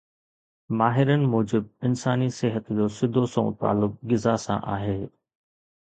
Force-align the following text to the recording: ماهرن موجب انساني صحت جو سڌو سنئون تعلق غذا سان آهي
ماهرن 0.69 1.19
موجب 1.33 1.65
انساني 1.87 2.27
صحت 2.39 2.65
جو 2.77 2.87
سڌو 2.97 3.23
سنئون 3.33 3.53
تعلق 3.61 3.91
غذا 4.15 4.35
سان 4.45 4.59
آهي 4.77 4.99